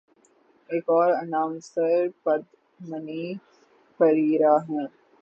[0.69, 3.25] ایک اور اناؤنسر پدمنی
[3.99, 4.87] پریرا ہیں۔